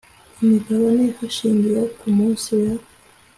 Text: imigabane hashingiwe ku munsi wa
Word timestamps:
imigabane 0.41 1.03
hashingiwe 1.17 1.81
ku 1.99 2.07
munsi 2.17 2.49
wa 2.61 2.73